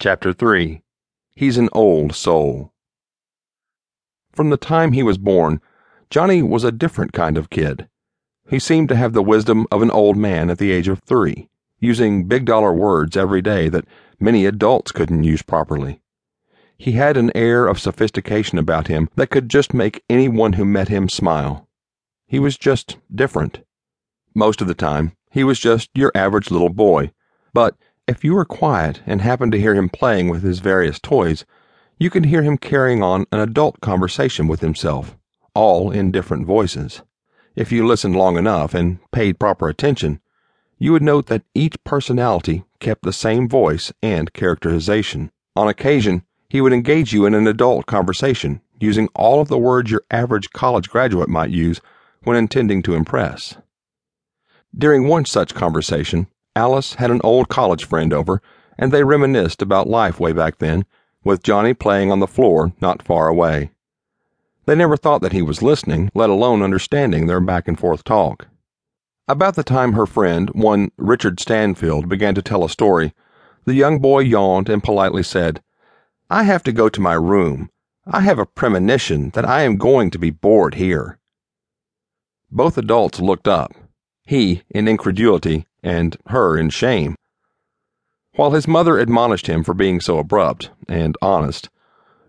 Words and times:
Chapter 0.00 0.32
3 0.32 0.80
He's 1.34 1.58
an 1.58 1.68
Old 1.72 2.14
Soul. 2.14 2.72
From 4.30 4.50
the 4.50 4.56
time 4.56 4.92
he 4.92 5.02
was 5.02 5.18
born, 5.18 5.60
Johnny 6.08 6.40
was 6.40 6.62
a 6.62 6.70
different 6.70 7.12
kind 7.12 7.36
of 7.36 7.50
kid. 7.50 7.88
He 8.48 8.60
seemed 8.60 8.88
to 8.90 8.94
have 8.94 9.12
the 9.12 9.24
wisdom 9.24 9.66
of 9.72 9.82
an 9.82 9.90
old 9.90 10.16
man 10.16 10.50
at 10.50 10.58
the 10.58 10.70
age 10.70 10.86
of 10.86 11.00
three, 11.00 11.48
using 11.80 12.28
big 12.28 12.44
dollar 12.44 12.72
words 12.72 13.16
every 13.16 13.42
day 13.42 13.68
that 13.70 13.86
many 14.20 14.46
adults 14.46 14.92
couldn't 14.92 15.24
use 15.24 15.42
properly. 15.42 16.00
He 16.76 16.92
had 16.92 17.16
an 17.16 17.32
air 17.34 17.66
of 17.66 17.80
sophistication 17.80 18.56
about 18.56 18.86
him 18.86 19.08
that 19.16 19.30
could 19.30 19.48
just 19.48 19.74
make 19.74 20.04
anyone 20.08 20.52
who 20.52 20.64
met 20.64 20.86
him 20.86 21.08
smile. 21.08 21.68
He 22.24 22.38
was 22.38 22.56
just 22.56 22.98
different. 23.12 23.64
Most 24.32 24.60
of 24.60 24.68
the 24.68 24.74
time, 24.74 25.16
he 25.32 25.42
was 25.42 25.58
just 25.58 25.90
your 25.92 26.12
average 26.14 26.52
little 26.52 26.68
boy, 26.68 27.10
but 27.52 27.74
if 28.08 28.24
you 28.24 28.34
were 28.34 28.46
quiet 28.46 29.02
and 29.06 29.20
happened 29.20 29.52
to 29.52 29.60
hear 29.60 29.74
him 29.74 29.90
playing 29.90 30.30
with 30.30 30.42
his 30.42 30.60
various 30.60 30.98
toys, 30.98 31.44
you 31.98 32.08
could 32.08 32.24
hear 32.24 32.42
him 32.42 32.56
carrying 32.56 33.02
on 33.02 33.26
an 33.30 33.38
adult 33.38 33.80
conversation 33.82 34.48
with 34.48 34.60
himself, 34.60 35.16
all 35.54 35.90
in 35.90 36.10
different 36.10 36.46
voices. 36.46 37.02
If 37.54 37.70
you 37.70 37.86
listened 37.86 38.16
long 38.16 38.38
enough 38.38 38.72
and 38.72 38.98
paid 39.12 39.38
proper 39.38 39.68
attention, 39.68 40.20
you 40.78 40.92
would 40.92 41.02
note 41.02 41.26
that 41.26 41.42
each 41.54 41.76
personality 41.84 42.64
kept 42.80 43.02
the 43.02 43.12
same 43.12 43.46
voice 43.46 43.92
and 44.02 44.32
characterization. 44.32 45.30
On 45.54 45.68
occasion, 45.68 46.22
he 46.48 46.62
would 46.62 46.72
engage 46.72 47.12
you 47.12 47.26
in 47.26 47.34
an 47.34 47.46
adult 47.46 47.84
conversation, 47.84 48.62
using 48.80 49.08
all 49.14 49.40
of 49.40 49.48
the 49.48 49.58
words 49.58 49.90
your 49.90 50.04
average 50.10 50.50
college 50.50 50.88
graduate 50.88 51.28
might 51.28 51.50
use 51.50 51.80
when 52.22 52.36
intending 52.36 52.80
to 52.84 52.94
impress. 52.94 53.56
During 54.76 55.08
one 55.08 55.26
such 55.26 55.54
conversation, 55.54 56.28
Alice 56.58 56.94
had 56.94 57.12
an 57.12 57.20
old 57.22 57.48
college 57.48 57.84
friend 57.84 58.12
over, 58.12 58.42
and 58.76 58.90
they 58.90 59.04
reminisced 59.04 59.62
about 59.62 59.88
life 59.88 60.18
way 60.18 60.32
back 60.32 60.58
then, 60.58 60.84
with 61.22 61.44
Johnny 61.44 61.72
playing 61.72 62.10
on 62.10 62.18
the 62.18 62.26
floor 62.26 62.72
not 62.80 63.00
far 63.00 63.28
away. 63.28 63.70
They 64.66 64.74
never 64.74 64.96
thought 64.96 65.22
that 65.22 65.32
he 65.32 65.40
was 65.40 65.62
listening, 65.62 66.10
let 66.16 66.30
alone 66.30 66.60
understanding 66.62 67.26
their 67.26 67.38
back 67.38 67.68
and 67.68 67.78
forth 67.78 68.02
talk. 68.02 68.48
About 69.28 69.54
the 69.54 69.62
time 69.62 69.92
her 69.92 70.04
friend, 70.04 70.50
one 70.50 70.90
Richard 70.96 71.38
Stanfield, 71.38 72.08
began 72.08 72.34
to 72.34 72.42
tell 72.42 72.64
a 72.64 72.68
story, 72.68 73.14
the 73.64 73.74
young 73.74 74.00
boy 74.00 74.20
yawned 74.20 74.68
and 74.68 74.82
politely 74.82 75.22
said, 75.22 75.62
I 76.28 76.42
have 76.42 76.64
to 76.64 76.72
go 76.72 76.88
to 76.88 77.00
my 77.00 77.14
room. 77.14 77.70
I 78.04 78.22
have 78.22 78.40
a 78.40 78.46
premonition 78.46 79.30
that 79.30 79.44
I 79.44 79.62
am 79.62 79.76
going 79.76 80.10
to 80.10 80.18
be 80.18 80.30
bored 80.30 80.74
here. 80.74 81.20
Both 82.50 82.76
adults 82.76 83.20
looked 83.20 83.46
up, 83.46 83.74
he 84.26 84.62
in 84.70 84.88
incredulity, 84.88 85.67
and 85.82 86.16
her 86.26 86.56
in 86.56 86.70
shame. 86.70 87.14
While 88.34 88.52
his 88.52 88.68
mother 88.68 88.98
admonished 88.98 89.46
him 89.46 89.64
for 89.64 89.74
being 89.74 90.00
so 90.00 90.18
abrupt 90.18 90.70
and 90.88 91.16
honest, 91.20 91.68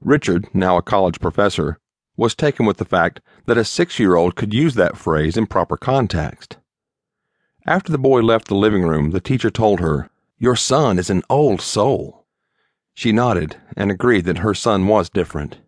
Richard, 0.00 0.46
now 0.54 0.76
a 0.76 0.82
college 0.82 1.20
professor, 1.20 1.78
was 2.16 2.34
taken 2.34 2.66
with 2.66 2.78
the 2.78 2.84
fact 2.84 3.20
that 3.46 3.58
a 3.58 3.64
six 3.64 3.98
year 3.98 4.16
old 4.16 4.34
could 4.34 4.54
use 4.54 4.74
that 4.74 4.96
phrase 4.96 5.36
in 5.36 5.46
proper 5.46 5.76
context. 5.76 6.56
After 7.66 7.92
the 7.92 7.98
boy 7.98 8.20
left 8.22 8.48
the 8.48 8.54
living 8.54 8.82
room, 8.82 9.10
the 9.10 9.20
teacher 9.20 9.50
told 9.50 9.80
her, 9.80 10.08
Your 10.38 10.56
son 10.56 10.98
is 10.98 11.10
an 11.10 11.22
old 11.28 11.60
soul. 11.60 12.26
She 12.94 13.12
nodded 13.12 13.56
and 13.76 13.90
agreed 13.90 14.24
that 14.24 14.38
her 14.38 14.54
son 14.54 14.88
was 14.88 15.10
different. 15.10 15.58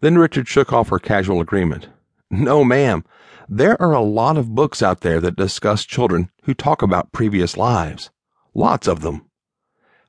Then 0.00 0.18
Richard 0.18 0.48
shook 0.48 0.72
off 0.72 0.90
her 0.90 0.98
casual 0.98 1.40
agreement. 1.40 1.88
No, 2.40 2.64
ma'am. 2.64 3.04
There 3.48 3.80
are 3.80 3.92
a 3.92 4.00
lot 4.00 4.36
of 4.36 4.56
books 4.56 4.82
out 4.82 5.02
there 5.02 5.20
that 5.20 5.36
discuss 5.36 5.84
children 5.84 6.30
who 6.42 6.54
talk 6.54 6.82
about 6.82 7.12
previous 7.12 7.56
lives. 7.56 8.10
Lots 8.54 8.88
of 8.88 9.02
them. 9.02 9.26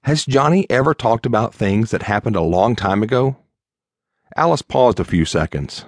Has 0.05 0.25
Johnny 0.25 0.65
ever 0.69 0.95
talked 0.95 1.27
about 1.27 1.53
things 1.53 1.91
that 1.91 2.03
happened 2.03 2.35
a 2.35 2.41
long 2.41 2.75
time 2.75 3.03
ago? 3.03 3.37
Alice 4.35 4.63
paused 4.63 4.99
a 4.99 5.03
few 5.03 5.23
seconds. 5.23 5.85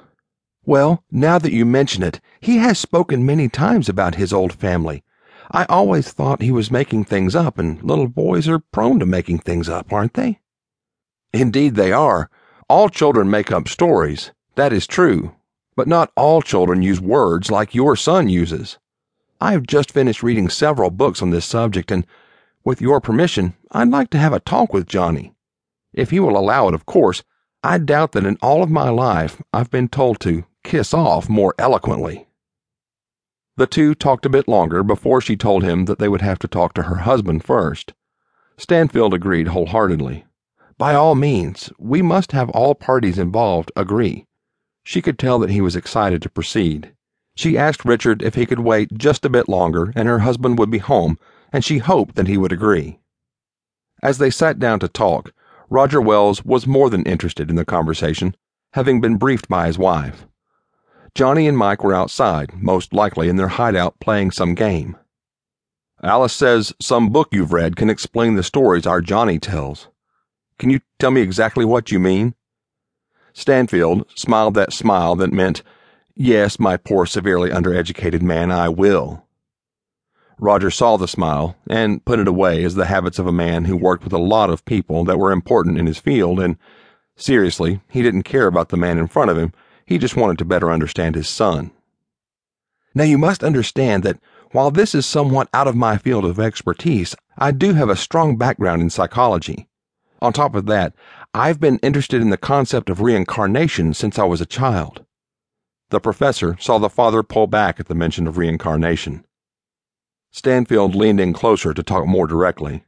Well, 0.64 1.04
now 1.10 1.40
that 1.40 1.54
you 1.54 1.66
mention 1.66 2.04
it, 2.04 2.20
he 2.40 2.58
has 2.58 2.78
spoken 2.78 3.26
many 3.26 3.50
times 3.50 3.90
about 3.90 4.16
his 4.16 4.32
old 4.32 4.54
family. 4.54 5.04
I 5.50 5.66
always 5.70 6.12
thought 6.12 6.42
he 6.44 6.52
was 6.52 6.70
making 6.70 7.06
things 7.06 7.36
up, 7.36 7.58
and 7.58 7.82
little 7.82 8.10
boys 8.10 8.48
are 8.48 8.60
prone 8.60 9.00
to 9.00 9.06
making 9.08 9.40
things 9.40 9.70
up, 9.70 9.92
aren't 9.92 10.14
they? 10.14 10.40
Indeed, 11.34 11.76
they 11.76 11.92
are. 11.92 12.30
All 12.70 12.90
children 12.90 13.30
make 13.30 13.52
up 13.52 13.68
stories. 13.68 14.32
That 14.56 14.74
is 14.74 14.86
true. 14.86 15.34
But 15.78 15.88
not 15.88 16.12
all 16.18 16.42
children 16.42 16.82
use 16.82 17.00
words 17.00 17.52
like 17.52 17.76
your 17.76 17.96
son 17.96 18.28
uses. 18.28 18.80
I 19.40 19.52
have 19.52 19.68
just 19.68 19.92
finished 19.92 20.24
reading 20.24 20.50
several 20.50 20.90
books 20.90 21.22
on 21.22 21.30
this 21.30 21.46
subject, 21.46 21.92
and 21.92 22.06
with 22.66 22.82
your 22.82 23.00
permission, 23.00 23.54
I'd 23.72 23.90
like 23.90 24.10
to 24.10 24.18
have 24.18 24.34
a 24.34 24.40
talk 24.40 24.74
with 24.74 24.88
Johnny. 24.88 25.36
If 25.94 26.10
he 26.10 26.20
will 26.20 26.36
allow 26.36 26.68
it, 26.68 26.74
of 26.74 26.88
course. 26.88 27.24
I 27.64 27.78
doubt 27.78 28.14
that 28.14 28.26
in 28.26 28.38
all 28.42 28.64
of 28.64 28.72
my 28.72 28.90
life 28.90 29.42
I've 29.54 29.70
been 29.70 29.88
told 29.88 30.20
to 30.22 30.46
kiss 30.64 30.96
off 30.96 31.30
more 31.30 31.54
eloquently. 31.60 32.28
The 33.56 33.68
two 33.68 33.94
talked 33.94 34.26
a 34.26 34.30
bit 34.30 34.48
longer 34.48 34.82
before 34.82 35.22
she 35.22 35.36
told 35.38 35.64
him 35.64 35.86
that 35.86 36.00
they 36.00 36.10
would 36.10 36.22
have 36.22 36.40
to 36.40 36.48
talk 36.48 36.74
to 36.74 36.84
her 36.84 36.98
husband 36.98 37.44
first. 37.44 37.94
Stanfield 38.58 39.14
agreed 39.14 39.50
wholeheartedly. 39.50 40.26
By 40.80 40.96
all 40.96 41.14
means, 41.14 41.72
we 41.78 42.02
must 42.02 42.32
have 42.32 42.50
all 42.50 42.74
parties 42.74 43.20
involved 43.20 43.72
agree. 43.76 44.26
She 44.88 45.02
could 45.02 45.20
tell 45.20 45.38
that 45.40 45.50
he 45.50 45.60
was 45.60 45.76
excited 45.76 46.22
to 46.22 46.30
proceed. 46.30 46.94
She 47.36 47.58
asked 47.58 47.84
Richard 47.84 48.22
if 48.22 48.36
he 48.36 48.46
could 48.46 48.62
wait 48.62 48.98
just 48.98 49.26
a 49.26 49.30
bit 49.30 49.50
longer 49.50 49.92
and 49.98 50.08
her 50.08 50.20
husband 50.20 50.58
would 50.58 50.72
be 50.72 50.78
home, 50.78 51.20
and 51.52 51.66
she 51.66 51.80
hoped 51.80 52.16
that 52.16 52.30
he 52.30 52.38
would 52.38 52.54
agree. 52.54 52.98
As 54.02 54.18
they 54.18 54.30
sat 54.30 54.60
down 54.60 54.80
to 54.80 54.88
talk, 54.88 55.34
Roger 55.70 56.00
Wells 56.00 56.46
was 56.46 56.66
more 56.66 56.90
than 56.90 57.04
interested 57.04 57.50
in 57.50 57.58
the 57.58 57.66
conversation, 57.66 58.34
having 58.76 59.02
been 59.02 59.18
briefed 59.18 59.50
by 59.50 59.68
his 59.68 59.78
wife. 59.78 60.26
Johnny 61.14 61.50
and 61.50 61.58
Mike 61.58 61.84
were 61.84 61.94
outside, 61.94 62.54
most 62.54 62.94
likely 62.94 63.28
in 63.28 63.36
their 63.36 63.50
hideout 63.50 64.00
playing 64.00 64.32
some 64.32 64.56
game. 64.56 64.96
Alice 66.02 66.32
says 66.32 66.74
some 66.82 67.10
book 67.10 67.28
you've 67.34 67.52
read 67.52 67.76
can 67.76 67.90
explain 67.90 68.36
the 68.36 68.42
stories 68.42 68.88
our 68.88 69.02
Johnny 69.02 69.38
tells. 69.38 69.90
Can 70.58 70.70
you 70.70 70.80
tell 70.98 71.12
me 71.12 71.20
exactly 71.20 71.66
what 71.66 71.92
you 71.92 72.00
mean? 72.00 72.36
Stanfield 73.38 74.04
smiled 74.16 74.56
that 74.56 74.74
smile 74.74 75.16
that 75.16 75.32
meant, 75.32 75.62
Yes, 76.16 76.60
my 76.60 76.76
poor 76.76 77.06
severely 77.06 77.52
undereducated 77.52 78.24
man, 78.24 78.52
I 78.52 78.68
will. 78.68 79.28
Roger 80.40 80.72
saw 80.72 80.98
the 80.98 81.08
smile 81.08 81.56
and 81.70 82.04
put 82.04 82.18
it 82.18 82.28
away 82.28 82.64
as 82.64 82.74
the 82.74 82.88
habits 82.88 83.20
of 83.20 83.28
a 83.28 83.32
man 83.32 83.66
who 83.66 83.78
worked 83.78 84.04
with 84.04 84.12
a 84.12 84.18
lot 84.18 84.50
of 84.50 84.66
people 84.66 85.04
that 85.04 85.20
were 85.20 85.32
important 85.32 85.78
in 85.78 85.86
his 85.86 86.00
field, 86.00 86.40
and 86.40 86.58
seriously, 87.16 87.80
he 87.88 88.02
didn't 88.02 88.24
care 88.24 88.48
about 88.48 88.70
the 88.70 88.76
man 88.76 88.98
in 88.98 89.08
front 89.08 89.30
of 89.30 89.38
him, 89.38 89.54
he 89.86 90.00
just 90.00 90.18
wanted 90.18 90.40
to 90.40 90.46
better 90.46 90.72
understand 90.72 91.14
his 91.14 91.30
son. 91.30 91.70
Now 92.96 93.04
you 93.04 93.20
must 93.20 93.44
understand 93.44 94.02
that 94.02 94.20
while 94.52 94.72
this 94.72 94.96
is 94.96 95.06
somewhat 95.06 95.48
out 95.54 95.68
of 95.68 95.76
my 95.76 96.00
field 96.00 96.26
of 96.26 96.40
expertise, 96.40 97.16
I 97.38 97.52
do 97.52 97.74
have 97.74 97.90
a 97.90 97.96
strong 97.96 98.36
background 98.36 98.82
in 98.82 98.90
psychology. 98.90 99.70
On 100.22 100.34
top 100.34 100.56
of 100.56 100.66
that, 100.66 100.94
I've 101.34 101.60
been 101.60 101.78
interested 101.80 102.22
in 102.22 102.30
the 102.30 102.38
concept 102.38 102.90
of 102.90 103.02
reincarnation 103.02 103.94
since 103.94 104.18
I 104.18 104.24
was 104.24 104.42
a 104.42 104.46
child. 104.46 105.06
The 105.90 106.00
professor 106.00 106.58
saw 106.60 106.80
the 106.80 106.90
father 106.90 107.24
pull 107.24 107.48
back 107.48 107.80
at 107.80 107.88
the 107.88 107.96
mention 107.96 108.28
of 108.28 108.38
reincarnation. 108.38 109.24
Stanfield 110.32 110.96
leaned 110.96 111.20
in 111.20 111.34
closer 111.34 111.74
to 111.74 111.84
talk 111.84 112.06
more 112.06 112.28
directly. 112.28 112.84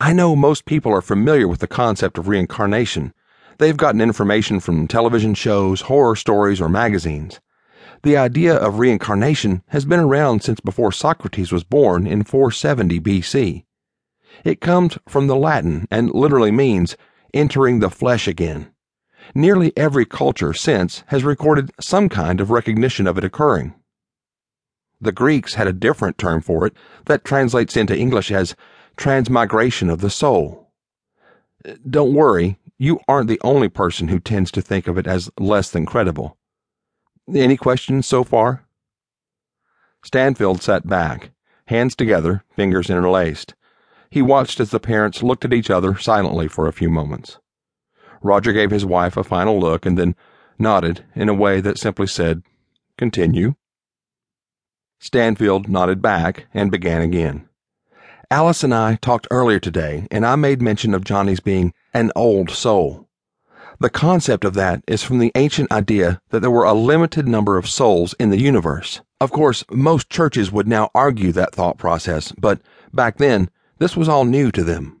I 0.00 0.12
know 0.12 0.36
most 0.36 0.64
people 0.64 0.92
are 0.92 1.02
familiar 1.02 1.48
with 1.48 1.60
the 1.60 1.66
concept 1.66 2.18
of 2.18 2.28
reincarnation. 2.28 3.12
They've 3.58 3.76
gotten 3.76 4.00
information 4.00 4.60
from 4.60 4.86
television 4.86 5.34
shows, 5.34 5.82
horror 5.82 6.16
stories, 6.16 6.60
or 6.60 6.68
magazines. 6.68 7.40
The 8.04 8.16
idea 8.16 8.54
of 8.54 8.78
reincarnation 8.78 9.62
has 9.68 9.84
been 9.84 10.00
around 10.00 10.42
since 10.42 10.60
before 10.60 10.92
Socrates 10.92 11.50
was 11.50 11.64
born 11.64 12.06
in 12.06 12.22
470 12.22 13.00
BC. 13.00 13.64
It 14.44 14.60
comes 14.60 14.98
from 15.08 15.26
the 15.26 15.36
Latin 15.36 15.86
and 15.90 16.10
literally 16.12 16.50
means 16.50 16.96
entering 17.34 17.80
the 17.80 17.90
flesh 17.90 18.28
again. 18.28 18.72
Nearly 19.34 19.72
every 19.76 20.06
culture 20.06 20.54
since 20.54 21.04
has 21.08 21.24
recorded 21.24 21.70
some 21.80 22.08
kind 22.08 22.40
of 22.40 22.50
recognition 22.50 23.06
of 23.06 23.18
it 23.18 23.24
occurring. 23.24 23.74
The 25.00 25.12
Greeks 25.12 25.54
had 25.54 25.66
a 25.66 25.72
different 25.72 26.18
term 26.18 26.40
for 26.40 26.66
it 26.66 26.74
that 27.04 27.24
translates 27.24 27.76
into 27.76 27.96
English 27.96 28.32
as 28.32 28.56
transmigration 28.96 29.90
of 29.90 30.00
the 30.00 30.10
soul. 30.10 30.72
Don't 31.88 32.14
worry, 32.14 32.58
you 32.78 33.00
aren't 33.06 33.28
the 33.28 33.40
only 33.44 33.68
person 33.68 34.08
who 34.08 34.18
tends 34.18 34.50
to 34.52 34.62
think 34.62 34.86
of 34.86 34.98
it 34.98 35.06
as 35.06 35.30
less 35.38 35.70
than 35.70 35.86
credible. 35.86 36.36
Any 37.32 37.56
questions 37.56 38.06
so 38.06 38.24
far? 38.24 38.64
Stanfield 40.04 40.62
sat 40.62 40.86
back, 40.86 41.30
hands 41.66 41.94
together, 41.94 42.44
fingers 42.54 42.88
interlaced. 42.88 43.54
He 44.10 44.22
watched 44.22 44.60
as 44.60 44.70
the 44.70 44.80
parents 44.80 45.22
looked 45.22 45.44
at 45.44 45.52
each 45.52 45.70
other 45.70 45.96
silently 45.96 46.48
for 46.48 46.66
a 46.66 46.72
few 46.72 46.88
moments. 46.88 47.38
Roger 48.22 48.52
gave 48.52 48.70
his 48.70 48.84
wife 48.84 49.16
a 49.16 49.24
final 49.24 49.58
look 49.58 49.86
and 49.86 49.98
then 49.98 50.16
nodded 50.58 51.04
in 51.14 51.28
a 51.28 51.34
way 51.34 51.60
that 51.60 51.78
simply 51.78 52.06
said, 52.06 52.42
Continue. 52.96 53.54
Stanfield 54.98 55.68
nodded 55.68 56.02
back 56.02 56.46
and 56.52 56.70
began 56.70 57.02
again. 57.02 57.48
Alice 58.30 58.64
and 58.64 58.74
I 58.74 58.96
talked 58.96 59.28
earlier 59.30 59.58
today, 59.58 60.06
and 60.10 60.26
I 60.26 60.36
made 60.36 60.60
mention 60.60 60.92
of 60.92 61.04
Johnny's 61.04 61.40
being 61.40 61.72
an 61.94 62.12
old 62.16 62.50
soul. 62.50 63.08
The 63.80 63.88
concept 63.88 64.44
of 64.44 64.54
that 64.54 64.82
is 64.88 65.04
from 65.04 65.18
the 65.18 65.32
ancient 65.34 65.70
idea 65.70 66.20
that 66.30 66.40
there 66.40 66.50
were 66.50 66.64
a 66.64 66.74
limited 66.74 67.28
number 67.28 67.56
of 67.56 67.68
souls 67.68 68.14
in 68.18 68.30
the 68.30 68.40
universe. 68.40 69.00
Of 69.20 69.30
course, 69.30 69.64
most 69.70 70.10
churches 70.10 70.50
would 70.50 70.66
now 70.66 70.90
argue 70.94 71.30
that 71.32 71.54
thought 71.54 71.78
process, 71.78 72.32
but 72.32 72.60
back 72.92 73.18
then, 73.18 73.50
this 73.78 73.96
was 73.96 74.08
all 74.08 74.24
new 74.24 74.50
to 74.52 74.64
them. 74.64 74.97